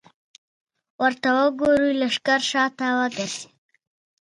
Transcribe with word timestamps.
ورته 1.01 1.27
وګورئ! 1.43 1.91
لښکر 1.99 2.41
شاته 2.51 2.87
وګرځېد. 2.97 3.51